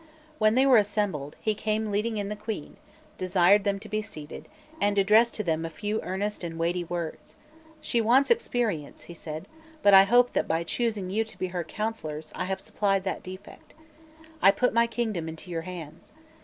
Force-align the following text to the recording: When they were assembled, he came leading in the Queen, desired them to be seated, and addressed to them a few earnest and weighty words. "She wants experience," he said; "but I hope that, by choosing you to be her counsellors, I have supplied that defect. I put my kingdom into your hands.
When 0.39 0.55
they 0.55 0.65
were 0.65 0.79
assembled, 0.79 1.35
he 1.39 1.53
came 1.53 1.91
leading 1.91 2.17
in 2.17 2.27
the 2.27 2.35
Queen, 2.35 2.77
desired 3.19 3.63
them 3.65 3.77
to 3.81 3.87
be 3.87 4.01
seated, 4.01 4.47
and 4.81 4.97
addressed 4.97 5.35
to 5.35 5.43
them 5.43 5.63
a 5.63 5.69
few 5.69 6.01
earnest 6.01 6.43
and 6.43 6.57
weighty 6.57 6.83
words. 6.83 7.35
"She 7.81 8.01
wants 8.01 8.31
experience," 8.31 9.03
he 9.03 9.13
said; 9.13 9.47
"but 9.83 9.93
I 9.93 10.05
hope 10.05 10.33
that, 10.33 10.47
by 10.47 10.63
choosing 10.63 11.11
you 11.11 11.23
to 11.25 11.37
be 11.37 11.49
her 11.49 11.63
counsellors, 11.63 12.31
I 12.33 12.45
have 12.45 12.59
supplied 12.61 13.03
that 13.03 13.21
defect. 13.21 13.75
I 14.41 14.49
put 14.49 14.73
my 14.73 14.87
kingdom 14.87 15.29
into 15.29 15.51
your 15.51 15.61
hands. 15.69 16.11